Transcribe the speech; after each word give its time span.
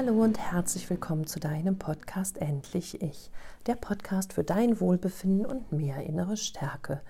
Hallo 0.00 0.22
und 0.22 0.38
herzlich 0.38 0.88
willkommen 0.90 1.26
zu 1.26 1.40
deinem 1.40 1.76
Podcast 1.76 2.38
Endlich 2.38 3.02
Ich, 3.02 3.32
der 3.66 3.74
Podcast 3.74 4.32
für 4.32 4.44
dein 4.44 4.78
Wohlbefinden 4.78 5.44
und 5.44 5.72
mehr 5.72 6.04
innere 6.04 6.36
Stärke. 6.36 7.00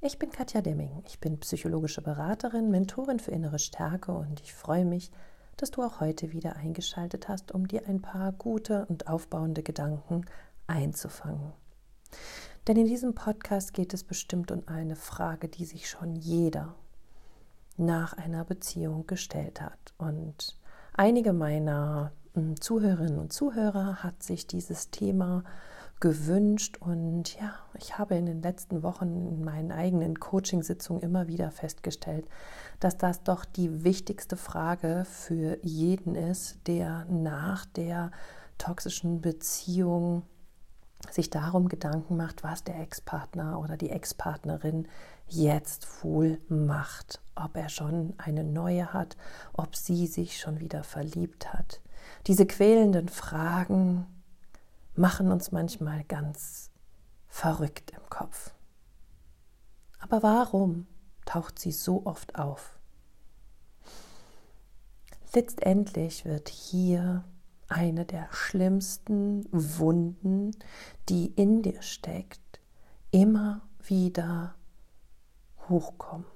Ich 0.00 0.20
bin 0.20 0.30
Katja 0.30 0.60
Demming, 0.60 1.02
ich 1.04 1.18
bin 1.18 1.40
psychologische 1.40 2.00
Beraterin, 2.00 2.70
Mentorin 2.70 3.18
für 3.18 3.32
innere 3.32 3.58
Stärke 3.58 4.12
und 4.12 4.40
ich 4.40 4.54
freue 4.54 4.84
mich, 4.84 5.10
dass 5.56 5.72
du 5.72 5.82
auch 5.82 5.98
heute 5.98 6.30
wieder 6.30 6.54
eingeschaltet 6.54 7.26
hast, 7.26 7.50
um 7.50 7.66
dir 7.66 7.88
ein 7.88 8.00
paar 8.00 8.30
gute 8.30 8.86
und 8.86 9.08
aufbauende 9.08 9.64
Gedanken 9.64 10.24
einzufangen. 10.68 11.52
Denn 12.68 12.76
in 12.76 12.86
diesem 12.86 13.16
Podcast 13.16 13.74
geht 13.74 13.92
es 13.92 14.04
bestimmt 14.04 14.52
um 14.52 14.62
eine 14.68 14.94
Frage, 14.94 15.48
die 15.48 15.64
sich 15.64 15.90
schon 15.90 16.14
jeder 16.14 16.76
nach 17.76 18.12
einer 18.12 18.44
Beziehung 18.44 19.08
gestellt 19.08 19.60
hat. 19.60 19.92
Und 19.98 20.56
einige 20.92 21.32
meiner 21.32 22.12
Zuhörerinnen 22.60 23.18
und 23.18 23.32
Zuhörer 23.32 24.02
hat 24.02 24.22
sich 24.22 24.46
dieses 24.46 24.90
Thema 24.90 25.44
gewünscht 26.00 26.76
und 26.78 27.34
ja, 27.40 27.54
ich 27.76 27.98
habe 27.98 28.14
in 28.14 28.26
den 28.26 28.40
letzten 28.40 28.82
Wochen 28.82 29.28
in 29.28 29.44
meinen 29.44 29.72
eigenen 29.72 30.20
Coachingsitzungen 30.20 31.02
immer 31.02 31.26
wieder 31.26 31.50
festgestellt, 31.50 32.26
dass 32.78 32.96
das 32.96 33.24
doch 33.24 33.44
die 33.44 33.82
wichtigste 33.82 34.36
Frage 34.36 35.04
für 35.04 35.58
jeden 35.62 36.14
ist, 36.14 36.58
der 36.66 37.04
nach 37.06 37.66
der 37.66 38.12
toxischen 38.58 39.20
Beziehung 39.20 40.22
sich 41.10 41.30
darum 41.30 41.68
Gedanken 41.68 42.16
macht, 42.16 42.44
was 42.44 42.64
der 42.64 42.78
Ex-Partner 42.80 43.58
oder 43.60 43.76
die 43.76 43.90
Ex-Partnerin 43.90 44.88
jetzt 45.26 46.04
wohl 46.04 46.38
macht, 46.48 47.20
ob 47.34 47.56
er 47.56 47.68
schon 47.68 48.14
eine 48.18 48.44
neue 48.44 48.92
hat, 48.92 49.16
ob 49.52 49.76
sie 49.76 50.06
sich 50.06 50.38
schon 50.38 50.60
wieder 50.60 50.84
verliebt 50.84 51.52
hat. 51.52 51.80
Diese 52.26 52.46
quälenden 52.46 53.08
Fragen 53.08 54.06
machen 54.94 55.30
uns 55.30 55.52
manchmal 55.52 56.04
ganz 56.04 56.70
verrückt 57.28 57.92
im 57.92 58.08
Kopf. 58.10 58.52
Aber 59.98 60.22
warum 60.22 60.86
taucht 61.24 61.58
sie 61.58 61.72
so 61.72 62.06
oft 62.06 62.36
auf? 62.36 62.78
Letztendlich 65.34 66.24
wird 66.24 66.48
hier 66.48 67.24
eine 67.68 68.04
der 68.04 68.28
schlimmsten 68.32 69.46
Wunden, 69.52 70.52
die 71.08 71.26
in 71.26 71.62
dir 71.62 71.82
steckt, 71.82 72.60
immer 73.10 73.60
wieder 73.82 74.54
hochkommen. 75.68 76.26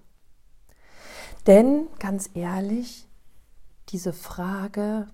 Denn 1.46 1.88
ganz 1.98 2.30
ehrlich, 2.34 3.08
diese 3.88 4.12
Frage, 4.12 5.08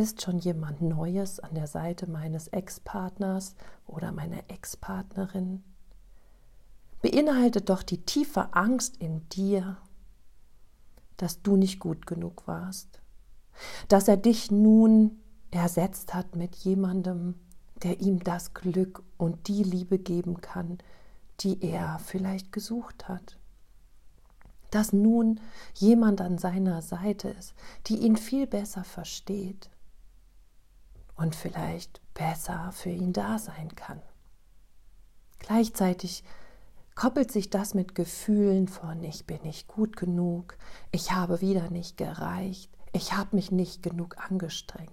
ist 0.00 0.22
schon 0.22 0.38
jemand 0.38 0.80
Neues 0.80 1.40
an 1.40 1.54
der 1.54 1.66
Seite 1.66 2.08
meines 2.08 2.48
Ex-Partners 2.48 3.54
oder 3.86 4.12
meiner 4.12 4.48
Ex-Partnerin? 4.48 5.62
Beinhaltet 7.02 7.68
doch 7.68 7.82
die 7.82 8.02
tiefe 8.06 8.54
Angst 8.54 8.96
in 8.96 9.28
dir, 9.28 9.76
dass 11.18 11.42
du 11.42 11.56
nicht 11.56 11.80
gut 11.80 12.06
genug 12.06 12.46
warst, 12.46 13.02
dass 13.88 14.08
er 14.08 14.16
dich 14.16 14.50
nun 14.50 15.20
ersetzt 15.50 16.14
hat 16.14 16.34
mit 16.34 16.56
jemandem, 16.56 17.34
der 17.82 18.00
ihm 18.00 18.24
das 18.24 18.54
Glück 18.54 19.02
und 19.18 19.48
die 19.48 19.62
Liebe 19.62 19.98
geben 19.98 20.40
kann, 20.40 20.78
die 21.40 21.62
er 21.62 21.98
vielleicht 21.98 22.52
gesucht 22.52 23.06
hat. 23.06 23.38
Dass 24.70 24.94
nun 24.94 25.40
jemand 25.74 26.22
an 26.22 26.38
seiner 26.38 26.80
Seite 26.80 27.28
ist, 27.28 27.54
die 27.86 27.96
ihn 27.96 28.16
viel 28.16 28.46
besser 28.46 28.84
versteht 28.84 29.68
und 31.20 31.36
vielleicht 31.36 32.00
besser 32.14 32.72
für 32.72 32.88
ihn 32.90 33.12
da 33.12 33.38
sein 33.38 33.74
kann. 33.76 34.00
Gleichzeitig 35.38 36.24
koppelt 36.94 37.30
sich 37.30 37.50
das 37.50 37.74
mit 37.74 37.94
Gefühlen 37.94 38.68
von 38.68 39.04
ich 39.04 39.26
bin 39.26 39.42
nicht 39.42 39.68
gut 39.68 39.96
genug, 39.96 40.56
ich 40.90 41.12
habe 41.12 41.40
wieder 41.40 41.70
nicht 41.70 41.98
gereicht, 41.98 42.70
ich 42.92 43.12
habe 43.12 43.36
mich 43.36 43.50
nicht 43.50 43.82
genug 43.82 44.16
angestrengt. 44.18 44.90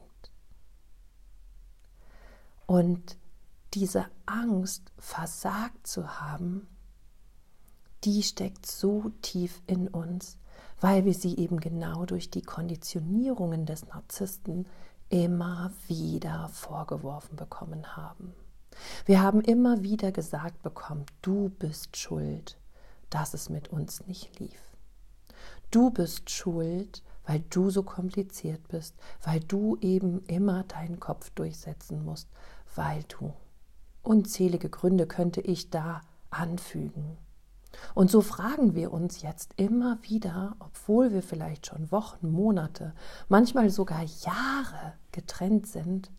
Und 2.66 3.18
diese 3.74 4.06
Angst, 4.26 4.92
versagt 4.98 5.88
zu 5.88 6.20
haben, 6.20 6.68
die 8.04 8.22
steckt 8.22 8.66
so 8.66 9.12
tief 9.22 9.62
in 9.66 9.88
uns, 9.88 10.38
weil 10.82 11.06
wir 11.06 11.14
sie 11.14 11.38
eben 11.38 11.60
genau 11.60 12.06
durch 12.06 12.30
die 12.30 12.42
Konditionierungen 12.42 13.66
des 13.66 13.88
Narzissten 13.88 14.68
immer 15.10 15.72
wieder 15.88 16.50
vorgeworfen 16.50 17.36
bekommen 17.36 17.96
haben. 17.96 18.34
Wir 19.06 19.22
haben 19.22 19.42
immer 19.42 19.84
wieder 19.84 20.12
gesagt 20.12 20.62
bekommen, 20.62 21.06
du 21.22 21.50
bist 21.50 21.98
schuld, 21.98 22.58
dass 23.10 23.34
es 23.34 23.50
mit 23.50 23.70
uns 23.70 24.06
nicht 24.06 24.40
lief. 24.40 24.62
Du 25.72 25.90
bist 25.90 26.30
schuld, 26.30 27.04
weil 27.26 27.42
du 27.50 27.70
so 27.70 27.84
kompliziert 27.84 28.68
bist, 28.68 28.96
weil 29.24 29.40
du 29.40 29.78
eben 29.82 30.24
immer 30.26 30.64
deinen 30.64 31.00
Kopf 31.00 31.30
durchsetzen 31.32 32.04
musst, 32.06 32.30
weil 32.76 33.04
du. 33.04 33.34
Unzählige 34.04 34.70
Gründe 34.70 35.08
könnte 35.08 35.42
ich 35.42 35.70
da 35.70 36.02
anfügen. 36.30 37.18
Und 37.94 38.12
so 38.12 38.22
fragen 38.22 38.76
wir 38.76 38.92
uns 38.92 39.22
jetzt 39.22 39.54
immer 39.58 39.98
wieder, 40.02 40.56
obwohl 40.60 41.12
wir 41.12 41.24
vielleicht 41.24 41.68
schon 41.68 41.92
Wochen, 41.92 42.30
Monate, 42.30 42.94
manchmal 43.30 43.70
sogar 43.70 44.04
Jahre 44.04 44.94
getrennt 45.12 45.68
sind, 45.68 46.12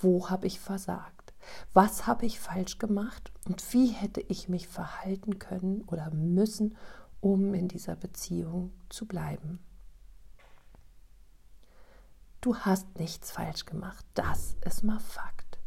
wo 0.00 0.30
habe 0.30 0.46
ich 0.46 0.60
versagt? 0.60 1.32
Was 1.72 2.06
habe 2.06 2.26
ich 2.26 2.40
falsch 2.40 2.78
gemacht? 2.78 3.32
Und 3.46 3.72
wie 3.72 3.88
hätte 3.88 4.20
ich 4.20 4.48
mich 4.48 4.68
verhalten 4.68 5.38
können 5.38 5.82
oder 5.82 6.10
müssen, 6.10 6.76
um 7.20 7.54
in 7.54 7.68
dieser 7.68 7.96
Beziehung 7.96 8.72
zu 8.88 9.06
bleiben? 9.06 9.60
Du 12.40 12.56
hast 12.56 12.98
nichts 12.98 13.30
falsch 13.30 13.66
gemacht. 13.66 14.04
Das 14.14 14.56
ist 14.64 14.82
mal 14.82 14.98
Fakt. 14.98 15.58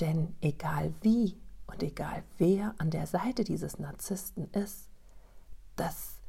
Denn 0.00 0.34
egal 0.40 0.94
wie 1.02 1.36
und 1.72 1.82
egal 1.82 2.22
wer 2.38 2.74
an 2.78 2.90
der 2.90 3.06
Seite 3.06 3.44
dieses 3.44 3.78
Narzissten 3.78 4.50
ist, 4.52 4.88
das 5.76 6.20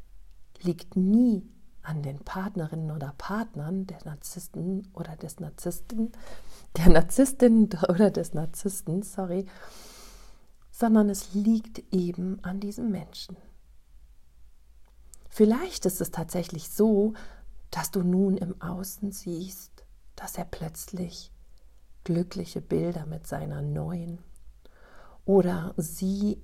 liegt 0.61 0.95
nie 0.95 1.45
an 1.81 2.01
den 2.01 2.19
Partnerinnen 2.19 2.91
oder 2.91 3.13
Partnern 3.17 3.85
der 3.85 3.99
Narzissten 4.05 4.87
oder 4.93 5.17
des 5.17 5.41
Narzissten, 5.41 6.13
der 6.77 6.89
Narzisstin 6.89 7.69
oder 7.89 8.09
des 8.09 8.33
Narzissten, 8.33 9.03
sorry, 9.03 9.45
sondern 10.71 11.09
es 11.09 11.33
liegt 11.33 11.83
eben 11.93 12.41
an 12.43 12.61
diesem 12.61 12.89
Menschen. 12.89 13.35
Vielleicht 15.27 15.85
ist 15.85 15.99
es 15.99 16.11
tatsächlich 16.11 16.69
so, 16.69 17.13
dass 17.69 17.91
du 17.91 18.01
nun 18.01 18.37
im 18.37 18.61
Außen 18.61 19.11
siehst, 19.11 19.83
dass 20.15 20.37
er 20.37 20.45
plötzlich 20.45 21.31
glückliche 22.05 22.61
Bilder 22.61 23.05
mit 23.05 23.27
seiner 23.27 23.61
neuen 23.61 24.19
oder 25.25 25.73
sie 25.77 26.41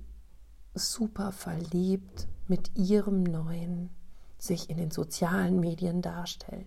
super 0.74 1.32
verliebt 1.32 2.28
mit 2.48 2.76
ihrem 2.76 3.22
neuen 3.22 3.90
sich 4.38 4.70
in 4.70 4.76
den 4.76 4.90
sozialen 4.90 5.60
Medien 5.60 6.02
darstellt. 6.02 6.66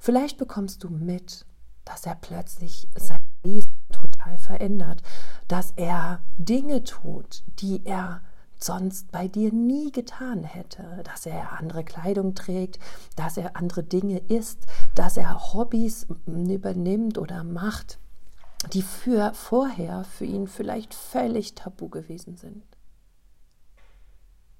Vielleicht 0.00 0.38
bekommst 0.38 0.84
du 0.84 0.88
mit, 0.88 1.46
dass 1.84 2.06
er 2.06 2.14
plötzlich 2.14 2.88
sein 2.96 3.20
Wesen 3.42 3.76
total 3.92 4.38
verändert, 4.38 5.02
dass 5.48 5.72
er 5.76 6.20
Dinge 6.38 6.84
tut, 6.84 7.44
die 7.58 7.84
er 7.84 8.22
sonst 8.58 9.12
bei 9.12 9.28
dir 9.28 9.52
nie 9.52 9.92
getan 9.92 10.44
hätte, 10.44 11.02
dass 11.04 11.26
er 11.26 11.58
andere 11.58 11.84
Kleidung 11.84 12.34
trägt, 12.34 12.78
dass 13.16 13.36
er 13.36 13.56
andere 13.56 13.82
Dinge 13.82 14.18
isst, 14.18 14.66
dass 14.94 15.16
er 15.16 15.52
Hobbys 15.52 16.06
übernimmt 16.26 17.18
oder 17.18 17.44
macht, 17.44 17.98
die 18.72 18.82
für 18.82 19.32
vorher 19.34 20.04
für 20.04 20.24
ihn 20.24 20.46
vielleicht 20.46 20.94
völlig 20.94 21.54
tabu 21.54 21.88
gewesen 21.88 22.36
sind. 22.36 22.64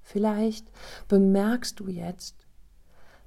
Vielleicht 0.01 0.71
bemerkst 1.07 1.79
du 1.79 1.87
jetzt, 1.87 2.35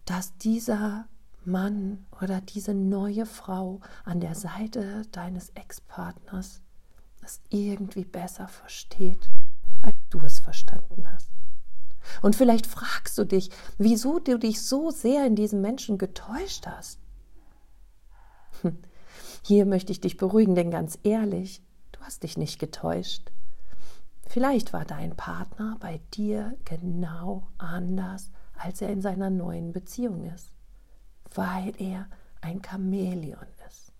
dass 0.04 0.36
dieser 0.38 1.06
Mann 1.44 2.06
oder 2.20 2.40
diese 2.40 2.74
neue 2.74 3.26
Frau 3.26 3.80
an 4.04 4.20
der 4.20 4.34
Seite 4.34 5.02
deines 5.12 5.50
Ex-Partners 5.50 6.60
es 7.22 7.40
irgendwie 7.50 8.04
besser 8.04 8.48
versteht, 8.48 9.28
als 9.82 9.96
du 10.10 10.20
es 10.20 10.38
verstanden 10.38 11.04
hast. 11.12 11.30
Und 12.22 12.36
vielleicht 12.36 12.66
fragst 12.66 13.18
du 13.18 13.24
dich, 13.24 13.50
wieso 13.76 14.18
du 14.18 14.38
dich 14.38 14.62
so 14.62 14.90
sehr 14.90 15.26
in 15.26 15.36
diesem 15.36 15.60
Menschen 15.60 15.98
getäuscht 15.98 16.66
hast. 16.66 17.00
Hm, 18.62 18.78
hier 19.42 19.66
möchte 19.66 19.92
ich 19.92 20.00
dich 20.00 20.16
beruhigen, 20.16 20.54
denn 20.54 20.70
ganz 20.70 20.98
ehrlich, 21.02 21.62
du 21.92 22.00
hast 22.00 22.22
dich 22.22 22.36
nicht 22.36 22.58
getäuscht. 22.58 23.30
Vielleicht 24.26 24.72
war 24.72 24.84
dein 24.84 25.16
Partner 25.16 25.76
bei 25.80 26.00
dir 26.14 26.54
genau 26.64 27.48
anders, 27.56 28.30
als 28.54 28.82
er 28.82 28.90
in 28.90 29.00
seiner 29.00 29.30
neuen 29.30 29.72
Beziehung 29.72 30.24
ist, 30.24 30.50
weil 31.34 31.72
er 31.78 32.06
ein 32.40 32.60
Chamäleon 32.62 33.46
ist. 33.66 33.92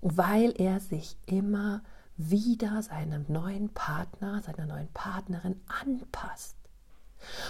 weil 0.00 0.52
er 0.60 0.80
sich 0.80 1.16
immer 1.26 1.82
wieder 2.16 2.82
seinem 2.82 3.24
neuen 3.28 3.68
Partner, 3.70 4.42
seiner 4.42 4.66
neuen 4.66 4.88
Partnerin 4.92 5.60
anpasst. 5.66 6.56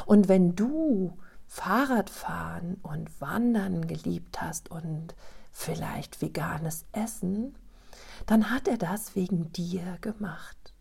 Und 0.07 0.29
wenn 0.29 0.55
du 0.55 1.17
Fahrradfahren 1.49 2.77
und 2.83 3.21
Wandern 3.21 3.87
geliebt 3.89 4.41
hast 4.41 4.71
und 4.71 5.15
vielleicht 5.51 6.23
veganes 6.23 6.85
Essen, 6.93 7.57
dann 8.27 8.51
hat 8.51 8.69
er 8.69 8.77
das 8.77 9.17
wegen 9.17 9.51
dir 9.53 9.97
gemacht. 10.01 10.75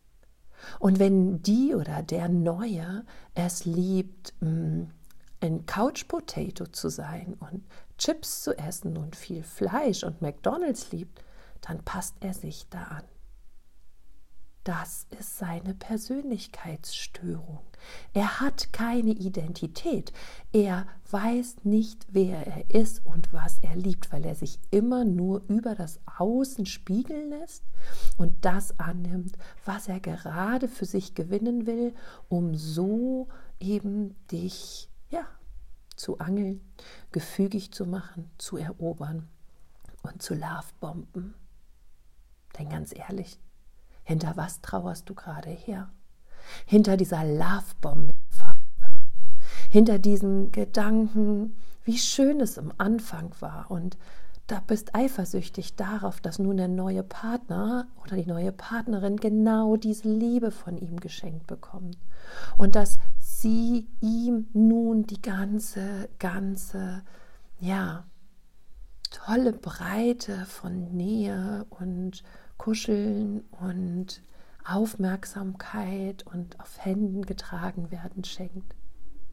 Und 0.79 0.99
wenn 0.99 1.41
die 1.41 1.73
oder 1.73 2.03
der 2.03 2.29
Neue 2.29 3.05
es 3.33 3.65
liebt, 3.65 4.33
mm, 4.41 4.83
ein 5.39 5.65
Couch 5.65 6.07
Potato 6.07 6.65
zu 6.65 6.89
sein 6.89 7.37
und 7.39 7.63
Chips 7.97 8.43
zu 8.43 8.57
essen 8.57 8.97
und 8.97 9.15
viel 9.15 9.43
Fleisch 9.43 10.03
und 10.03 10.21
McDonald's 10.21 10.91
liebt, 10.91 11.23
dann 11.61 11.83
passt 11.83 12.15
er 12.19 12.33
sich 12.33 12.67
da 12.69 12.83
an. 12.83 13.03
Das 14.67 15.07
ist 15.17 15.37
seine 15.37 15.73
Persönlichkeitsstörung. 15.73 17.61
Er 18.11 18.41
hat 18.41 18.73
keine 18.73 19.11
Identität. 19.11 20.11
Er 20.51 20.85
weiß 21.09 21.63
nicht, 21.63 22.05
wer 22.11 22.45
er 22.45 22.69
ist 22.69 23.05
und 23.05 23.31
was 23.31 23.59
er 23.59 23.77
liebt, 23.77 24.11
weil 24.11 24.25
er 24.25 24.35
sich 24.35 24.59
immer 24.69 25.05
nur 25.05 25.41
über 25.47 25.73
das 25.73 26.01
Außen 26.17 26.65
spiegeln 26.65 27.29
lässt 27.29 27.63
und 28.17 28.43
das 28.43 28.77
annimmt, 28.77 29.37
was 29.63 29.87
er 29.87 30.01
gerade 30.01 30.67
für 30.67 30.83
sich 30.83 31.15
gewinnen 31.15 31.65
will, 31.65 31.95
um 32.27 32.53
so 32.53 33.29
eben 33.61 34.17
dich 34.27 34.89
ja 35.09 35.25
zu 35.95 36.19
angeln, 36.19 36.59
gefügig 37.13 37.71
zu 37.71 37.85
machen, 37.85 38.29
zu 38.37 38.57
erobern 38.57 39.29
und 40.03 40.21
zu 40.21 40.33
Lovebomben. 40.33 41.35
Denn 42.59 42.67
ganz 42.67 42.93
ehrlich, 42.93 43.39
hinter 44.07 44.37
was 44.37 44.61
trauerst 44.61 45.09
du 45.09 45.13
gerade 45.13 45.49
her? 45.49 45.89
Hinter 46.65 46.95
dieser 46.95 47.25
Lovebomb-Phase. 47.25 48.55
Hinter 49.69 49.99
diesen 49.99 50.53
Gedanken, 50.53 51.57
wie 51.83 51.97
schön 51.97 52.39
es 52.39 52.57
am 52.57 52.71
Anfang 52.77 53.35
war 53.41 53.69
und 53.69 53.97
da 54.47 54.61
bist 54.65 54.95
eifersüchtig 54.95 55.75
darauf, 55.75 56.21
dass 56.21 56.39
nun 56.39 56.55
der 56.55 56.69
neue 56.69 57.03
Partner 57.03 57.87
oder 58.01 58.15
die 58.15 58.25
neue 58.25 58.53
Partnerin 58.53 59.17
genau 59.17 59.75
diese 59.75 60.07
Liebe 60.07 60.51
von 60.51 60.77
ihm 60.77 61.01
geschenkt 61.01 61.45
bekommt 61.45 61.97
und 62.57 62.77
dass 62.77 62.99
sie 63.19 63.89
ihm 63.99 64.47
nun 64.53 65.05
die 65.05 65.21
ganze, 65.21 66.07
ganze, 66.17 67.03
ja, 67.59 68.05
tolle 69.11 69.51
Breite 69.51 70.45
von 70.45 70.95
Nähe 70.95 71.65
und 71.69 72.23
Kuscheln 72.57 73.41
und 73.61 74.23
Aufmerksamkeit 74.65 76.25
und 76.27 76.59
auf 76.59 76.83
Händen 76.83 77.25
getragen 77.25 77.91
werden 77.91 78.23
schenkt. 78.23 78.75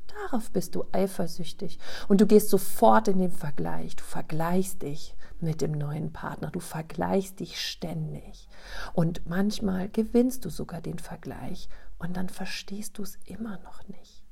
Darauf 0.07 0.51
bist 0.53 0.75
du 0.75 0.85
eifersüchtig 0.93 1.79
und 2.07 2.21
du 2.21 2.27
gehst 2.27 2.51
sofort 2.51 3.09
in 3.09 3.19
den 3.19 3.33
Vergleich. 3.33 3.97
Du 3.97 4.05
vergleichst 4.05 4.83
dich 4.83 5.17
mit 5.41 5.61
dem 5.61 5.73
neuen 5.73 6.13
Partner, 6.13 6.51
du 6.51 6.61
vergleichst 6.61 7.41
dich 7.41 7.61
ständig 7.61 8.49
und 8.93 9.27
manchmal 9.27 9.89
gewinnst 9.89 10.45
du 10.45 10.51
sogar 10.51 10.81
den 10.81 10.99
Vergleich 10.99 11.69
und 11.99 12.17
dann 12.17 12.29
verstehst 12.29 12.99
du 12.99 13.03
es 13.03 13.19
immer 13.25 13.59
noch 13.61 13.87
nicht. 13.89 14.25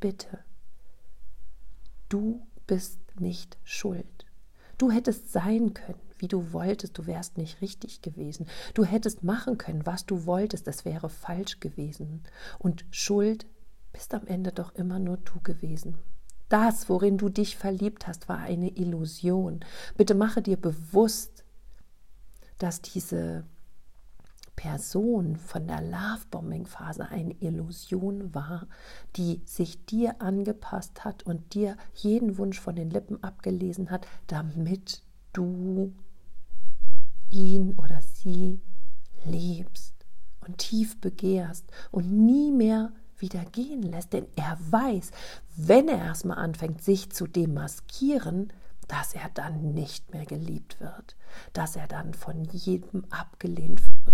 Bitte, 0.00 0.40
du 2.08 2.46
bist 2.66 3.00
nicht 3.18 3.58
schuld. 3.64 4.23
Du 4.78 4.90
hättest 4.90 5.32
sein 5.32 5.74
können, 5.74 6.00
wie 6.18 6.28
du 6.28 6.52
wolltest, 6.52 6.98
du 6.98 7.06
wärst 7.06 7.38
nicht 7.38 7.60
richtig 7.60 8.02
gewesen. 8.02 8.46
Du 8.74 8.84
hättest 8.84 9.22
machen 9.22 9.58
können, 9.58 9.86
was 9.86 10.06
du 10.06 10.26
wolltest, 10.26 10.66
es 10.68 10.84
wäre 10.84 11.08
falsch 11.08 11.60
gewesen. 11.60 12.22
Und 12.58 12.84
Schuld 12.90 13.46
bist 13.92 14.14
am 14.14 14.26
Ende 14.26 14.52
doch 14.52 14.74
immer 14.74 14.98
nur 14.98 15.18
du 15.18 15.40
gewesen. 15.42 15.98
Das, 16.48 16.88
worin 16.88 17.18
du 17.18 17.28
dich 17.28 17.56
verliebt 17.56 18.06
hast, 18.06 18.28
war 18.28 18.38
eine 18.38 18.68
Illusion. 18.76 19.60
Bitte 19.96 20.14
mache 20.14 20.42
dir 20.42 20.56
bewusst, 20.56 21.44
dass 22.58 22.80
diese 22.80 23.44
Person 24.56 25.36
von 25.36 25.66
der 25.66 25.80
Lovebombing-Phase 25.80 27.08
eine 27.08 27.34
Illusion 27.40 28.34
war, 28.34 28.66
die 29.16 29.42
sich 29.44 29.84
dir 29.86 30.20
angepasst 30.20 31.04
hat 31.04 31.24
und 31.24 31.54
dir 31.54 31.76
jeden 31.94 32.38
Wunsch 32.38 32.60
von 32.60 32.76
den 32.76 32.90
Lippen 32.90 33.22
abgelesen 33.22 33.90
hat, 33.90 34.06
damit 34.26 35.02
du 35.32 35.92
ihn 37.30 37.74
oder 37.76 38.00
sie 38.00 38.60
liebst 39.24 39.94
und 40.40 40.58
tief 40.58 41.00
begehrst 41.00 41.66
und 41.90 42.10
nie 42.10 42.52
mehr 42.52 42.92
wieder 43.18 43.44
gehen 43.44 43.82
lässt, 43.82 44.12
denn 44.12 44.26
er 44.36 44.58
weiß, 44.70 45.10
wenn 45.56 45.88
er 45.88 45.98
erstmal 45.98 46.38
anfängt, 46.38 46.82
sich 46.82 47.10
zu 47.10 47.26
demaskieren, 47.26 48.52
dass 48.88 49.14
er 49.14 49.30
dann 49.32 49.72
nicht 49.72 50.12
mehr 50.12 50.26
geliebt 50.26 50.80
wird, 50.80 51.16
dass 51.52 51.76
er 51.76 51.86
dann 51.86 52.12
von 52.12 52.44
jedem 52.44 53.04
abgelehnt 53.10 53.82
wird, 54.04 54.13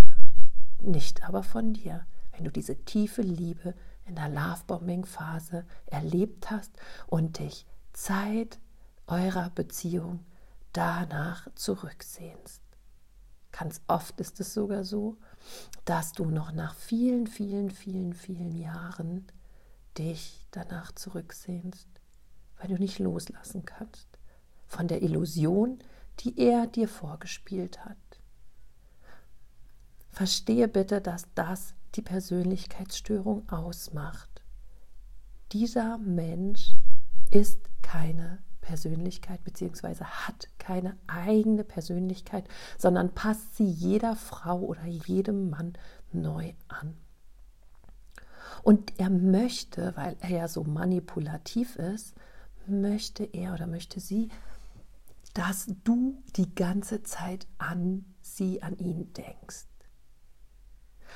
nicht 0.83 1.25
aber 1.25 1.43
von 1.43 1.73
dir, 1.73 2.07
wenn 2.33 2.45
du 2.45 2.51
diese 2.51 2.77
tiefe 2.85 3.23
Liebe 3.23 3.75
in 4.05 4.15
der 4.17 4.29
Lovebombing-Phase 4.29 5.65
erlebt 5.87 6.51
hast 6.51 6.73
und 7.07 7.39
dich 7.39 7.67
Zeit 7.93 8.59
eurer 9.07 9.51
Beziehung 9.51 10.25
danach 10.73 11.49
zurücksehnst. 11.55 12.63
Ganz 13.53 13.81
oft 13.89 14.21
ist 14.21 14.41
es 14.41 14.55
sogar 14.55 14.85
so, 14.85 15.17
dass 15.85 16.13
du 16.13 16.25
noch 16.27 16.53
nach 16.53 16.75
vielen, 16.75 17.27
vielen, 17.27 17.71
vielen, 17.71 18.15
vielen 18.15 18.53
Jahren 18.53 19.27
dich 19.99 20.47
danach 20.53 20.93
zurücksehnst, 20.93 21.89
weil 22.59 22.69
du 22.69 22.75
nicht 22.75 22.99
loslassen 22.99 23.65
kannst 23.65 24.09
von 24.67 24.87
der 24.87 25.03
Illusion, 25.03 25.81
die 26.21 26.39
er 26.39 26.67
dir 26.67 26.89
vorgespielt 26.89 27.85
hat. 27.85 27.97
Verstehe 30.11 30.69
bitte, 30.69 31.01
dass 31.01 31.27
das 31.35 31.75
die 31.95 32.03
Persönlichkeitsstörung 32.03 33.49
ausmacht. 33.49 34.43
Dieser 35.53 35.99
Mensch 35.99 36.75
ist 37.31 37.59
keine 37.83 38.39
Persönlichkeit 38.61 39.43
bzw. 39.43 40.05
hat 40.05 40.49
keine 40.59 40.97
eigene 41.07 41.65
Persönlichkeit, 41.65 42.45
sondern 42.79 43.15
passt 43.15 43.57
sie 43.57 43.67
jeder 43.67 44.15
Frau 44.15 44.61
oder 44.61 44.85
jedem 44.85 45.51
Mann 45.51 45.73
neu 46.13 46.53
an. 46.69 46.97
Und 48.63 48.99
er 48.99 49.11
möchte, 49.11 49.97
weil 49.97 50.17
er 50.21 50.31
ja 50.31 50.49
so 50.49 50.65
manipulativ 50.65 51.77
ist, 51.77 52.15
möchte 52.67 53.25
er 53.25 53.55
oder 53.55 53.67
möchte 53.67 54.01
sie, 54.01 54.29
dass 55.35 55.67
du 55.85 56.23
die 56.37 56.55
ganze 56.55 57.03
Zeit 57.03 57.47
an 57.59 58.05
sie, 58.21 58.63
an 58.63 58.77
ihn 58.79 59.13
denkst. 59.15 59.70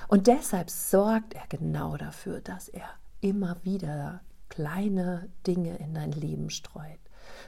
Und 0.09 0.27
deshalb 0.27 0.71
sorgt 0.71 1.35
er 1.35 1.47
genau 1.49 1.97
dafür, 1.97 2.41
dass 2.41 2.69
er 2.69 2.89
immer 3.21 3.57
wieder 3.63 4.21
kleine 4.49 5.29
Dinge 5.47 5.77
in 5.77 5.95
dein 5.95 6.13
Leben 6.13 6.51
streut 6.51 6.99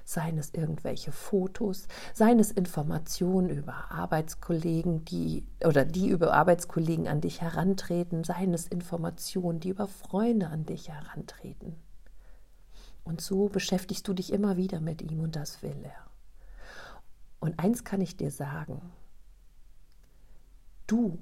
seien 0.04 0.38
es 0.38 0.54
irgendwelche 0.54 1.12
Fotos, 1.12 1.88
seien 2.14 2.38
es 2.38 2.50
Informationen 2.50 3.50
über 3.50 3.90
Arbeitskollegen, 3.90 5.04
die 5.04 5.44
oder 5.64 5.84
die 5.84 6.08
über 6.08 6.32
Arbeitskollegen 6.32 7.08
an 7.08 7.20
dich 7.20 7.40
herantreten, 7.40 8.24
seien 8.24 8.54
es 8.54 8.66
Informationen, 8.66 9.60
die 9.60 9.70
über 9.70 9.86
Freunde 9.86 10.48
an 10.48 10.64
dich 10.64 10.88
herantreten. 10.88 11.76
Und 13.04 13.20
so 13.20 13.48
beschäftigst 13.48 14.06
du 14.08 14.14
dich 14.14 14.32
immer 14.32 14.56
wieder 14.56 14.80
mit 14.80 15.02
ihm 15.02 15.20
und 15.20 15.36
das 15.36 15.62
will 15.62 15.76
er. 15.84 16.06
Und 17.38 17.58
eins 17.60 17.84
kann 17.84 18.00
ich 18.00 18.16
dir 18.16 18.30
sagen, 18.30 18.80
du 20.86 21.18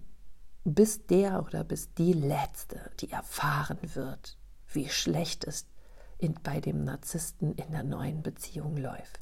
bist 0.64 1.10
der 1.10 1.44
oder 1.44 1.62
bist 1.62 1.98
die 1.98 2.12
Letzte, 2.12 2.90
die 3.00 3.10
erfahren 3.10 3.78
wird, 3.94 4.36
wie 4.68 4.88
schlecht 4.88 5.44
es 5.44 5.66
in, 6.18 6.34
bei 6.42 6.60
dem 6.60 6.84
Narzissten 6.84 7.54
in 7.54 7.70
der 7.70 7.82
neuen 7.82 8.22
Beziehung 8.22 8.76
läuft. 8.76 9.20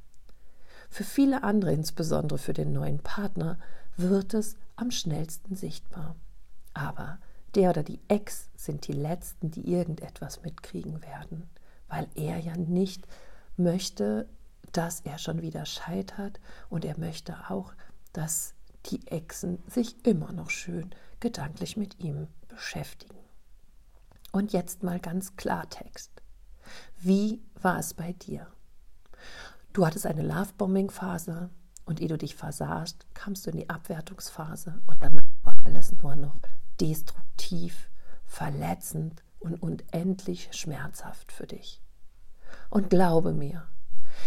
Für 0.88 1.04
viele 1.04 1.42
andere, 1.42 1.72
insbesondere 1.72 2.38
für 2.38 2.52
den 2.52 2.72
neuen 2.72 3.00
Partner, 3.00 3.58
wird 3.96 4.34
es 4.34 4.56
am 4.76 4.90
schnellsten 4.90 5.56
sichtbar. 5.56 6.16
Aber 6.74 7.18
der 7.54 7.70
oder 7.70 7.82
die 7.82 8.00
Ex 8.08 8.48
sind 8.56 8.86
die 8.86 8.92
Letzten, 8.92 9.50
die 9.50 9.72
irgendetwas 9.72 10.42
mitkriegen 10.42 11.02
werden, 11.02 11.50
weil 11.88 12.06
er 12.14 12.38
ja 12.38 12.56
nicht 12.56 13.06
möchte, 13.56 14.28
dass 14.72 15.00
er 15.00 15.18
schon 15.18 15.42
wieder 15.42 15.66
scheitert 15.66 16.40
und 16.70 16.84
er 16.84 16.98
möchte 16.98 17.50
auch, 17.50 17.72
dass 18.12 18.54
die 18.86 19.06
Exen 19.08 19.62
sich 19.68 20.04
immer 20.06 20.32
noch 20.32 20.50
schön 20.50 20.94
gedanklich 21.20 21.76
mit 21.76 22.00
ihm 22.00 22.28
beschäftigen. 22.48 23.18
Und 24.32 24.52
jetzt 24.52 24.82
mal 24.82 24.98
ganz 24.98 25.36
Klartext. 25.36 26.10
Wie 26.98 27.42
war 27.60 27.78
es 27.78 27.94
bei 27.94 28.12
dir? 28.12 28.46
Du 29.72 29.86
hattest 29.86 30.06
eine 30.06 30.22
Lovebombing-Phase 30.22 31.50
Und 31.84 32.00
ehe 32.00 32.08
du 32.08 32.16
dich 32.16 32.36
versahst, 32.36 33.06
kamst 33.14 33.46
du 33.46 33.50
in 33.50 33.56
die 33.56 33.68
Abwertungsphase 33.70 34.80
und 34.86 35.02
dann 35.02 35.20
war 35.42 35.56
alles 35.64 35.92
nur 36.00 36.14
noch 36.14 36.36
destruktiv, 36.80 37.90
verletzend 38.24 39.22
und 39.40 39.60
unendlich 39.60 40.48
schmerzhaft 40.52 41.32
für 41.32 41.46
dich. 41.46 41.82
Und 42.70 42.88
glaube 42.90 43.32
mir, 43.32 43.66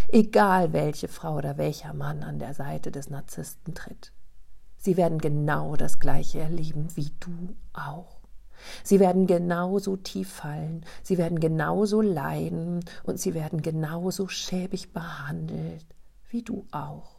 egal 0.09 0.73
welche 0.73 1.07
Frau 1.07 1.35
oder 1.35 1.57
welcher 1.57 1.93
Mann 1.93 2.23
an 2.23 2.39
der 2.39 2.53
Seite 2.53 2.91
des 2.91 3.09
Narzissten 3.09 3.73
tritt, 3.73 4.11
sie 4.85 4.97
werden 4.97 5.17
genau 5.17 5.75
das 5.75 5.99
Gleiche 5.99 6.39
erleben 6.39 6.87
wie 6.95 7.11
du 7.19 7.55
auch. 7.73 8.19
Sie 8.83 8.99
werden 8.99 9.27
genauso 9.27 9.97
tief 9.97 10.31
fallen, 10.31 10.85
sie 11.03 11.17
werden 11.17 11.39
genauso 11.39 12.01
leiden 12.01 12.85
und 13.03 13.19
sie 13.19 13.33
werden 13.33 13.61
genauso 13.61 14.27
schäbig 14.27 14.93
behandelt 14.93 15.85
wie 16.29 16.43
du 16.43 16.65
auch. 16.71 17.17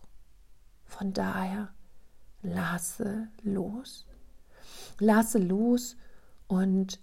Von 0.85 1.12
daher 1.12 1.68
lasse 2.42 3.28
los. 3.42 4.06
Lasse 5.00 5.38
los 5.38 5.96
und 6.46 7.00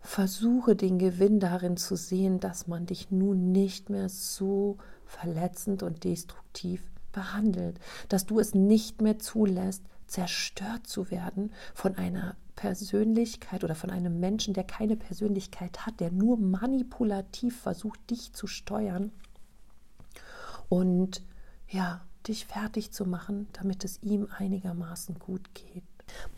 versuche 0.00 0.74
den 0.74 0.98
Gewinn 0.98 1.40
darin 1.40 1.76
zu 1.76 1.96
sehen, 1.96 2.40
dass 2.40 2.66
man 2.66 2.86
dich 2.86 3.10
nun 3.10 3.52
nicht 3.52 3.90
mehr 3.90 4.08
so 4.08 4.78
verletzend 5.04 5.82
und 5.82 6.04
destruktiv 6.04 6.82
behandelt, 7.12 7.78
dass 8.08 8.26
du 8.26 8.38
es 8.38 8.54
nicht 8.54 9.00
mehr 9.00 9.18
zulässt, 9.18 9.82
zerstört 10.06 10.86
zu 10.86 11.10
werden 11.10 11.52
von 11.74 11.96
einer 11.96 12.36
Persönlichkeit 12.56 13.64
oder 13.64 13.74
von 13.74 13.90
einem 13.90 14.20
Menschen, 14.20 14.54
der 14.54 14.64
keine 14.64 14.96
Persönlichkeit 14.96 15.86
hat, 15.86 16.00
der 16.00 16.10
nur 16.10 16.36
manipulativ 16.38 17.60
versucht, 17.60 17.98
dich 18.10 18.32
zu 18.32 18.46
steuern 18.46 19.10
und 20.68 21.22
ja, 21.68 22.02
dich 22.28 22.46
fertig 22.46 22.92
zu 22.92 23.04
machen, 23.04 23.48
damit 23.52 23.84
es 23.84 24.02
ihm 24.02 24.28
einigermaßen 24.36 25.18
gut 25.18 25.54
geht. 25.54 25.82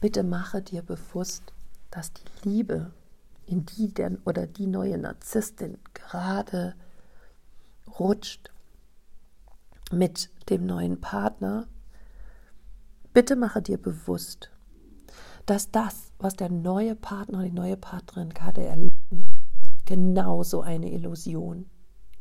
Bitte 0.00 0.22
mache 0.22 0.62
dir 0.62 0.82
bewusst, 0.82 1.52
dass 1.90 2.12
die 2.12 2.48
Liebe, 2.48 2.92
in 3.46 3.66
die 3.66 3.92
der 3.92 4.12
oder 4.24 4.46
die 4.46 4.66
neue 4.66 4.96
Narzisstin 4.96 5.78
gerade 5.92 6.74
rutscht 7.98 8.50
mit 9.92 10.30
dem 10.48 10.66
neuen 10.66 11.00
Partner, 11.00 11.68
bitte 13.12 13.36
mache 13.36 13.62
dir 13.62 13.78
bewusst, 13.78 14.50
dass 15.46 15.70
das, 15.70 16.12
was 16.18 16.34
der 16.34 16.50
neue 16.50 16.94
Partner 16.94 17.38
oder 17.38 17.48
die 17.48 17.54
neue 17.54 17.76
Partnerin 17.76 18.30
gerade 18.30 18.64
erleben, 18.64 19.44
genauso 19.84 20.62
eine 20.62 20.90
Illusion 20.90 21.66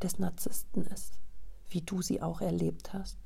des 0.02 0.18
Narzissten 0.18 0.84
ist, 0.86 1.20
wie 1.68 1.80
du 1.80 2.02
sie 2.02 2.20
auch 2.20 2.40
erlebt 2.40 2.92
hast. 2.92 3.18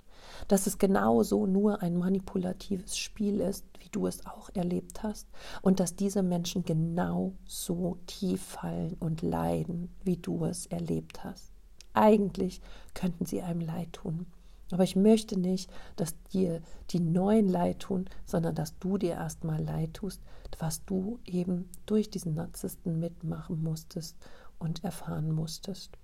Dass 0.47 0.67
es 0.67 0.79
genauso 0.79 1.47
nur 1.47 1.83
ein 1.83 1.97
manipulatives 1.97 2.99
Spiel 2.99 3.41
ist, 3.41 3.65
wie 3.81 3.89
du 3.89 4.07
es 4.07 4.27
auch 4.27 4.51
erlebt 4.55 5.03
hast. 5.03 5.27
Und 5.63 5.81
dass 5.81 5.97
diese 5.97 6.23
Menschen 6.23 6.65
genau 6.65 7.35
so 7.45 7.99
tief 8.07 8.43
fallen 8.43 8.95
und 9.01 9.23
leiden, 9.23 9.95
wie 10.05 10.17
du 10.17 10.45
es 10.45 10.67
erlebt 10.67 11.25
hast. 11.25 11.53
Eigentlich 11.99 12.61
könnten 12.95 13.27
sie 13.27 13.43
einem 13.43 13.61
leid 13.61 13.93
tun. 13.93 14.27
Aber 14.71 14.85
ich 14.85 14.97
möchte 14.97 15.39
nicht, 15.39 15.71
dass 15.97 16.15
dir 16.33 16.61
die 16.91 17.01
Neuen 17.01 17.49
leid 17.49 17.81
tun, 17.81 18.09
sondern 18.25 18.55
dass 18.55 18.79
du 18.79 18.99
dir 18.99 19.15
erstmal 19.15 19.63
leid 19.63 19.95
tust, 19.95 20.21
was 20.59 20.85
du 20.85 21.19
eben 21.25 21.69
durch 21.87 22.11
diesen 22.11 22.35
Narzissten 22.35 23.01
mitmachen 23.01 23.63
musstest 23.63 24.17
und 24.59 24.85
erfahren 24.85 25.33
musstest. 25.33 25.97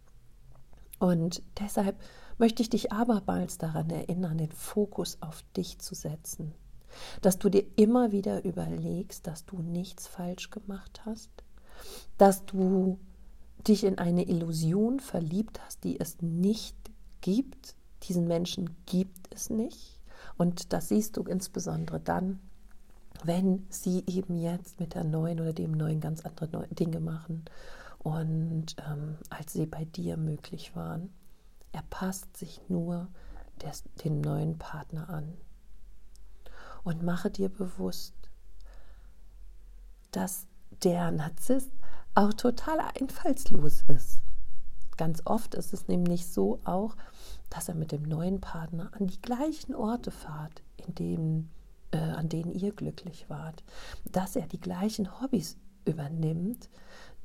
Und 0.98 1.42
deshalb 1.60 2.00
möchte 2.38 2.62
ich 2.62 2.70
dich 2.70 2.90
abermals 2.90 3.58
daran 3.58 3.90
erinnern, 3.90 4.38
den 4.38 4.52
Fokus 4.52 5.18
auf 5.20 5.44
dich 5.56 5.78
zu 5.78 5.94
setzen. 5.94 6.54
Dass 7.20 7.38
du 7.38 7.50
dir 7.50 7.64
immer 7.76 8.10
wieder 8.10 8.44
überlegst, 8.44 9.26
dass 9.26 9.44
du 9.44 9.58
nichts 9.58 10.06
falsch 10.08 10.50
gemacht 10.50 11.02
hast, 11.04 11.30
dass 12.18 12.46
du 12.46 12.98
dich 13.68 13.85
in 13.85 13.99
eine 13.99 14.26
Illusion 14.28 15.00
verliebt 15.00 15.61
hast, 15.64 15.85
die 15.85 15.99
es 15.99 16.21
nicht 16.21 16.76
gibt, 17.21 17.75
diesen 18.02 18.26
Menschen 18.26 18.76
gibt 18.87 19.35
es 19.35 19.50
nicht. 19.50 20.00
Und 20.37 20.73
das 20.73 20.88
siehst 20.88 21.16
du 21.16 21.23
insbesondere 21.23 22.00
dann, 22.00 22.40
wenn 23.25 23.66
sie 23.71 24.04
eben 24.06 24.37
jetzt 24.37 24.80
mit 24.80 24.94
der 24.94 25.04
neuen 25.04 25.40
oder 25.40 25.52
dem 25.52 25.73
neuen 25.73 26.00
ganz 26.00 26.23
andere 26.25 26.66
Dinge 26.68 27.00
machen 27.00 27.44
und 28.00 28.76
ähm, 28.87 29.16
als 29.30 29.52
sie 29.54 29.66
bei 29.66 29.85
dir 29.85 30.16
möglich 30.16 30.76
waren. 30.76 31.12
Er 31.73 31.83
passt 31.90 32.37
sich 32.37 32.61
nur 32.68 33.09
des, 33.62 33.85
dem 34.04 34.21
neuen 34.21 34.59
Partner 34.59 35.09
an. 35.09 35.33
Und 36.85 37.02
mache 37.02 37.30
dir 37.30 37.49
bewusst, 37.49 38.14
dass 40.11 40.47
der 40.83 41.11
Narzisst 41.11 41.71
auch 42.14 42.33
total 42.33 42.80
einfallslos 42.80 43.85
ist. 43.88 44.21
Ganz 44.97 45.23
oft 45.25 45.54
ist 45.54 45.73
es 45.73 45.88
nämlich 45.88 46.28
so 46.28 46.61
auch, 46.64 46.94
dass 47.50 47.68
er 47.68 47.75
mit 47.75 47.92
dem 47.92 48.02
neuen 48.02 48.40
Partner 48.40 48.90
an 48.99 49.09
die 49.09 49.21
gleichen 49.21 49.75
Orte 49.75 50.11
fahrt, 50.11 50.62
in 50.76 50.94
dem, 50.94 51.49
äh, 51.90 51.99
an 51.99 52.28
denen 52.28 52.52
ihr 52.52 52.73
glücklich 52.73 53.28
wart, 53.28 53.64
dass 54.12 54.37
er 54.37 54.47
die 54.47 54.61
gleichen 54.61 55.21
Hobbys 55.21 55.56
übernimmt, 55.85 56.68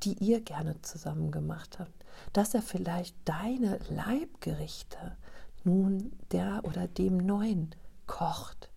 die 0.03 0.13
ihr 0.13 0.41
gerne 0.41 0.81
zusammen 0.81 1.31
gemacht 1.31 1.77
habt, 1.79 2.05
dass 2.33 2.53
er 2.53 2.61
vielleicht 2.61 3.15
deine 3.25 3.79
Leibgerichte 3.89 5.15
nun 5.63 6.11
der 6.31 6.61
oder 6.63 6.87
dem 6.87 7.17
neuen 7.17 7.75
kocht, 8.07 8.69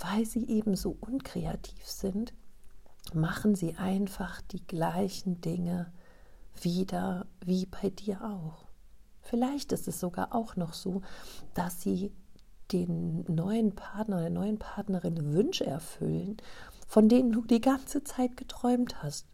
weil 0.00 0.24
sie 0.24 0.48
eben 0.48 0.74
so 0.74 0.96
unkreativ 1.00 1.86
sind, 1.86 2.32
machen 3.14 3.54
sie 3.54 3.76
einfach 3.76 4.40
die 4.42 4.66
gleichen 4.66 5.40
Dinge 5.40 5.92
wieder 6.60 7.26
wie 7.44 7.66
bei 7.66 7.90
dir 7.90 8.22
auch. 8.22 8.66
Vielleicht 9.20 9.72
ist 9.72 9.88
es 9.88 10.00
sogar 10.00 10.34
auch 10.34 10.56
noch 10.56 10.72
so, 10.72 11.02
dass 11.54 11.82
sie 11.82 12.12
den 12.72 13.24
neuen 13.28 13.74
Partner, 13.74 14.20
der 14.20 14.30
neuen 14.30 14.58
Partnerin 14.58 15.32
Wünsche 15.32 15.66
erfüllen, 15.66 16.36
von 16.86 17.08
denen 17.08 17.32
du 17.32 17.42
die 17.42 17.60
ganze 17.60 18.04
Zeit 18.04 18.36
geträumt 18.36 19.02
hast. 19.02 19.26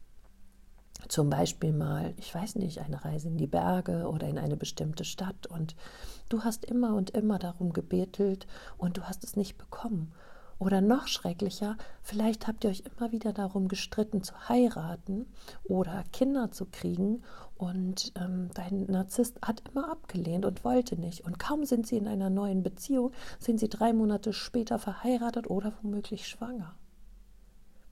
Zum 1.08 1.28
Beispiel 1.28 1.72
mal, 1.72 2.14
ich 2.16 2.34
weiß 2.34 2.56
nicht, 2.56 2.80
eine 2.80 3.04
Reise 3.04 3.28
in 3.28 3.36
die 3.36 3.46
Berge 3.46 4.08
oder 4.08 4.26
in 4.26 4.38
eine 4.38 4.56
bestimmte 4.56 5.04
Stadt 5.04 5.46
und 5.46 5.76
du 6.28 6.44
hast 6.44 6.64
immer 6.64 6.94
und 6.94 7.10
immer 7.10 7.38
darum 7.38 7.72
gebettelt 7.72 8.46
und 8.78 8.96
du 8.96 9.02
hast 9.02 9.22
es 9.24 9.36
nicht 9.36 9.58
bekommen. 9.58 10.12
Oder 10.58 10.80
noch 10.80 11.08
schrecklicher, 11.08 11.76
vielleicht 12.02 12.46
habt 12.46 12.64
ihr 12.64 12.70
euch 12.70 12.84
immer 12.84 13.12
wieder 13.12 13.32
darum 13.32 13.68
gestritten 13.68 14.22
zu 14.22 14.48
heiraten 14.48 15.26
oder 15.64 16.04
Kinder 16.12 16.50
zu 16.52 16.66
kriegen 16.66 17.22
und 17.56 18.12
ähm, 18.16 18.50
dein 18.54 18.86
Narzisst 18.86 19.38
hat 19.42 19.62
immer 19.68 19.90
abgelehnt 19.90 20.44
und 20.44 20.64
wollte 20.64 20.96
nicht. 20.96 21.22
Und 21.22 21.38
kaum 21.38 21.64
sind 21.64 21.86
sie 21.86 21.96
in 21.96 22.08
einer 22.08 22.30
neuen 22.30 22.62
Beziehung, 22.62 23.12
sind 23.38 23.58
sie 23.58 23.68
drei 23.68 23.92
Monate 23.92 24.32
später 24.32 24.78
verheiratet 24.78 25.50
oder 25.50 25.72
womöglich 25.82 26.28
schwanger. 26.28 26.74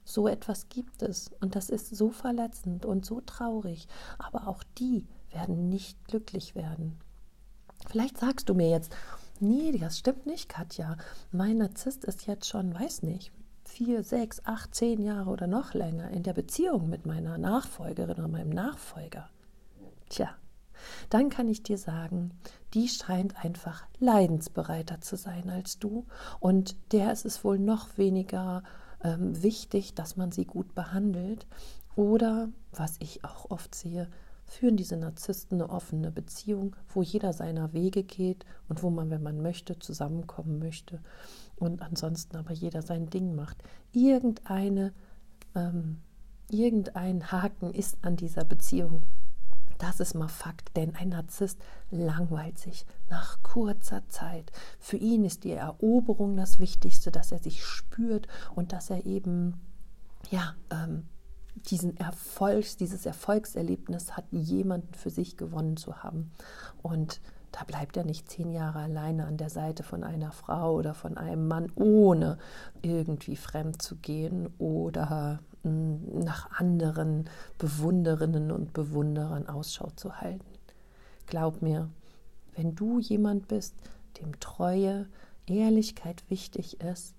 So 0.04 0.26
etwas 0.26 0.68
gibt 0.68 1.02
es 1.02 1.30
und 1.40 1.54
das 1.54 1.70
ist 1.70 1.94
so 1.94 2.10
verletzend 2.10 2.84
und 2.84 3.04
so 3.04 3.20
traurig, 3.20 3.86
aber 4.18 4.48
auch 4.48 4.62
die 4.78 5.06
werden 5.30 5.68
nicht 5.68 6.04
glücklich 6.06 6.54
werden. 6.54 6.98
Vielleicht 7.88 8.18
sagst 8.18 8.48
du 8.48 8.54
mir 8.54 8.70
jetzt, 8.70 8.94
nee, 9.42 9.76
das 9.78 9.98
stimmt 9.98 10.26
nicht, 10.26 10.48
Katja. 10.48 10.96
Mein 11.30 11.58
Narzisst 11.58 12.04
ist 12.04 12.26
jetzt 12.26 12.46
schon, 12.46 12.74
weiß 12.74 13.02
nicht, 13.02 13.32
vier, 13.64 14.04
sechs, 14.04 14.44
acht, 14.44 14.74
zehn 14.74 15.02
Jahre 15.02 15.30
oder 15.30 15.46
noch 15.46 15.74
länger 15.74 16.10
in 16.10 16.22
der 16.22 16.32
Beziehung 16.32 16.88
mit 16.88 17.06
meiner 17.06 17.38
Nachfolgerin 17.38 18.16
oder 18.18 18.28
meinem 18.28 18.50
Nachfolger. 18.50 19.28
Tja, 20.08 20.30
dann 21.10 21.30
kann 21.30 21.48
ich 21.48 21.62
dir 21.62 21.78
sagen, 21.78 22.32
die 22.74 22.88
scheint 22.88 23.42
einfach 23.44 23.86
leidensbereiter 23.98 25.00
zu 25.00 25.16
sein 25.16 25.50
als 25.50 25.78
du 25.78 26.06
und 26.40 26.76
der 26.92 27.12
ist 27.12 27.24
es 27.24 27.44
wohl 27.44 27.58
noch 27.58 27.98
weniger 27.98 28.62
ähm, 29.02 29.42
wichtig, 29.42 29.94
dass 29.94 30.16
man 30.16 30.32
sie 30.32 30.44
gut 30.44 30.74
behandelt. 30.74 31.46
Oder, 31.94 32.48
was 32.72 32.96
ich 33.00 33.24
auch 33.24 33.50
oft 33.50 33.74
sehe, 33.74 34.08
führen 34.52 34.76
diese 34.76 34.96
Narzissten 34.96 35.60
eine 35.60 35.70
offene 35.70 36.10
Beziehung, 36.10 36.76
wo 36.88 37.02
jeder 37.02 37.32
seiner 37.32 37.72
Wege 37.72 38.04
geht 38.04 38.44
und 38.68 38.82
wo 38.82 38.90
man, 38.90 39.10
wenn 39.10 39.22
man 39.22 39.40
möchte, 39.40 39.78
zusammenkommen 39.78 40.58
möchte 40.58 41.00
und 41.56 41.80
ansonsten 41.80 42.36
aber 42.36 42.52
jeder 42.52 42.82
sein 42.82 43.08
Ding 43.08 43.34
macht. 43.34 43.56
Irgendeine, 43.92 44.92
ähm, 45.54 45.98
irgendein 46.50 47.32
Haken 47.32 47.72
ist 47.72 47.96
an 48.02 48.16
dieser 48.16 48.44
Beziehung. 48.44 49.02
Das 49.78 49.98
ist 49.98 50.14
mal 50.14 50.28
Fakt, 50.28 50.76
denn 50.76 50.94
ein 50.94 51.08
Narzisst 51.08 51.58
langweilt 51.90 52.58
sich 52.58 52.86
nach 53.10 53.42
kurzer 53.42 54.06
Zeit. 54.08 54.52
Für 54.78 54.96
ihn 54.96 55.24
ist 55.24 55.44
die 55.44 55.52
Eroberung 55.52 56.36
das 56.36 56.58
Wichtigste, 56.60 57.10
dass 57.10 57.32
er 57.32 57.38
sich 57.38 57.64
spürt 57.64 58.28
und 58.54 58.72
dass 58.72 58.90
er 58.90 59.06
eben 59.06 59.60
ja 60.30 60.54
ähm, 60.70 61.08
diesen 61.54 61.96
Erfolgs, 61.96 62.76
dieses 62.76 63.06
Erfolgserlebnis 63.06 64.16
hat, 64.16 64.24
jemanden 64.30 64.94
für 64.94 65.10
sich 65.10 65.36
gewonnen 65.36 65.76
zu 65.76 66.02
haben. 66.02 66.32
Und 66.82 67.20
da 67.52 67.64
bleibt 67.64 67.96
er 67.96 68.04
nicht 68.04 68.30
zehn 68.30 68.50
Jahre 68.50 68.80
alleine 68.80 69.26
an 69.26 69.36
der 69.36 69.50
Seite 69.50 69.82
von 69.82 70.04
einer 70.04 70.32
Frau 70.32 70.74
oder 70.74 70.94
von 70.94 71.18
einem 71.18 71.48
Mann, 71.48 71.70
ohne 71.74 72.38
irgendwie 72.80 73.36
fremd 73.36 73.82
zu 73.82 73.96
gehen 73.96 74.48
oder 74.58 75.40
hm, 75.62 76.20
nach 76.24 76.50
anderen 76.58 77.28
Bewunderinnen 77.58 78.50
und 78.50 78.72
Bewunderern 78.72 79.48
Ausschau 79.48 79.90
zu 79.96 80.20
halten. 80.20 80.44
Glaub 81.26 81.60
mir, 81.62 81.90
wenn 82.56 82.74
du 82.74 82.98
jemand 82.98 83.48
bist, 83.48 83.74
dem 84.20 84.40
Treue, 84.40 85.06
Ehrlichkeit 85.46 86.24
wichtig 86.28 86.80
ist, 86.80 87.14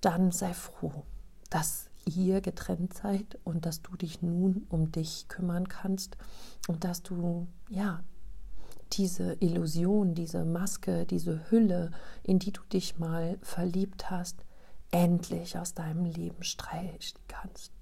dann 0.00 0.32
sei 0.32 0.52
froh, 0.54 1.04
dass 1.50 1.90
ihr 2.06 2.40
getrennt 2.40 2.94
seid 2.94 3.38
und 3.44 3.66
dass 3.66 3.82
du 3.82 3.96
dich 3.96 4.22
nun 4.22 4.66
um 4.68 4.92
dich 4.92 5.28
kümmern 5.28 5.68
kannst 5.68 6.16
und 6.68 6.84
dass 6.84 7.02
du 7.02 7.46
ja 7.68 8.02
diese 8.92 9.36
Illusion, 9.40 10.14
diese 10.14 10.44
Maske, 10.44 11.04
diese 11.06 11.50
Hülle, 11.50 11.90
in 12.22 12.38
die 12.38 12.52
du 12.52 12.62
dich 12.72 12.98
mal 12.98 13.38
verliebt 13.42 14.10
hast, 14.10 14.44
endlich 14.90 15.58
aus 15.58 15.74
deinem 15.74 16.04
Leben 16.04 16.42
streichen 16.42 17.18
kannst. 17.26 17.72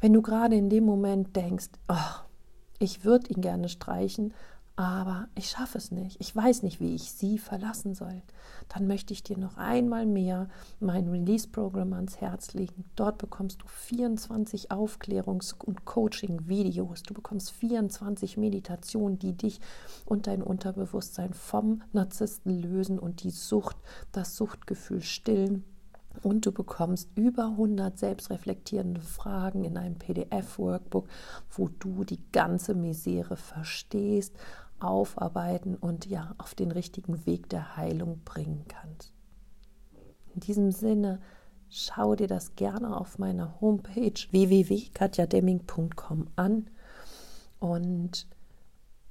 Wenn 0.00 0.12
du 0.12 0.22
gerade 0.22 0.56
in 0.56 0.68
dem 0.68 0.84
Moment 0.84 1.36
denkst, 1.36 1.68
oh, 1.88 2.26
ich 2.78 3.04
würde 3.04 3.28
ihn 3.28 3.40
gerne 3.40 3.68
streichen, 3.68 4.34
aber 4.76 5.28
ich 5.34 5.48
schaffe 5.48 5.78
es 5.78 5.90
nicht. 5.90 6.20
Ich 6.20 6.36
weiß 6.36 6.62
nicht, 6.62 6.80
wie 6.80 6.94
ich 6.94 7.10
sie 7.10 7.38
verlassen 7.38 7.94
soll. 7.94 8.22
Dann 8.68 8.86
möchte 8.86 9.14
ich 9.14 9.22
dir 9.22 9.38
noch 9.38 9.56
einmal 9.56 10.04
mehr 10.04 10.48
mein 10.80 11.08
Release-Programm 11.08 11.94
ans 11.94 12.20
Herz 12.20 12.52
legen. 12.52 12.84
Dort 12.94 13.16
bekommst 13.16 13.62
du 13.62 13.66
24 13.66 14.70
Aufklärungs- 14.70 15.54
und 15.54 15.86
Coaching-Videos. 15.86 17.04
Du 17.04 17.14
bekommst 17.14 17.52
24 17.52 18.36
Meditationen, 18.36 19.18
die 19.18 19.32
dich 19.32 19.60
und 20.04 20.26
dein 20.26 20.42
Unterbewusstsein 20.42 21.32
vom 21.32 21.82
Narzissten 21.92 22.60
lösen 22.60 22.98
und 22.98 23.22
die 23.22 23.30
Sucht, 23.30 23.78
das 24.12 24.36
Suchtgefühl 24.36 25.00
stillen 25.00 25.64
und 26.22 26.46
du 26.46 26.52
bekommst 26.52 27.10
über 27.14 27.44
100 27.44 27.98
selbstreflektierende 27.98 29.00
Fragen 29.00 29.64
in 29.64 29.76
einem 29.76 29.96
PDF-Workbook, 29.96 31.08
wo 31.50 31.68
du 31.68 32.04
die 32.04 32.20
ganze 32.32 32.74
Misere 32.74 33.36
verstehst, 33.36 34.34
aufarbeiten 34.80 35.74
und 35.76 36.06
ja 36.06 36.34
auf 36.38 36.54
den 36.54 36.70
richtigen 36.70 37.26
Weg 37.26 37.48
der 37.48 37.76
Heilung 37.76 38.20
bringen 38.24 38.64
kannst. 38.68 39.12
In 40.34 40.40
diesem 40.40 40.70
Sinne, 40.70 41.20
schau 41.70 42.14
dir 42.14 42.28
das 42.28 42.56
gerne 42.56 42.96
auf 42.96 43.18
meiner 43.18 43.60
Homepage 43.60 44.12
www.katjademming.com 44.30 46.28
an 46.36 46.70
und 47.58 48.26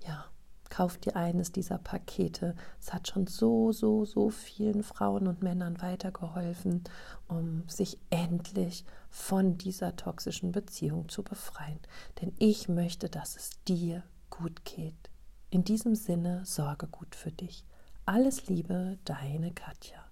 ja, 0.06 0.26
kauf 0.70 0.98
dir 0.98 1.16
eines 1.16 1.52
dieser 1.52 1.78
Pakete. 1.78 2.56
Es 2.80 2.94
hat 2.94 3.08
schon 3.08 3.28
so, 3.28 3.72
so, 3.72 4.06
so 4.06 4.30
vielen 4.30 4.84
Frauen 4.84 5.28
und 5.28 5.42
Männern 5.42 5.82
weitergeholfen, 5.82 6.84
um 7.28 7.64
sich 7.68 7.98
endlich 8.10 8.86
von 9.10 9.58
dieser 9.58 9.96
toxischen 9.96 10.52
Beziehung 10.52 11.10
zu 11.10 11.24
befreien. 11.24 11.80
Denn 12.22 12.34
ich 12.40 12.70
möchte, 12.70 13.10
dass 13.10 13.36
es 13.36 13.52
dir 13.68 14.04
gut 14.30 14.66
geht. 14.66 15.10
In 15.56 15.64
diesem 15.64 15.96
Sinne 15.96 16.42
sorge 16.44 16.86
gut 16.86 17.16
für 17.16 17.32
dich. 17.32 17.64
Alles 18.06 18.50
Liebe, 18.50 18.98
deine 19.06 19.54
Katja. 19.54 20.04